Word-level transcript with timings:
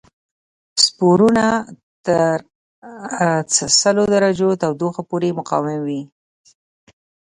سپورونه 0.85 1.45
تر 2.05 2.35
سلو 3.81 4.03
درجو 4.13 4.49
تودوخه 4.61 5.01
پورې 5.09 5.29
مقاوم 5.39 5.77
وي. 5.85 6.01